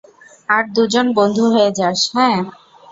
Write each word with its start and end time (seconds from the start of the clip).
আর 0.49 0.63
দুজন 0.75 1.07
বন্ধু 1.17 1.43
হয়ে 1.53 1.71
যাস, 1.79 1.99
হ্যাঁ? 2.13 2.39